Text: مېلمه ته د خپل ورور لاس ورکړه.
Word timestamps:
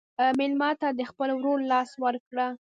مېلمه 0.39 0.69
ته 0.81 0.87
د 0.99 1.01
خپل 1.09 1.29
ورور 1.33 1.59
لاس 1.71 1.89
ورکړه. 2.03 2.47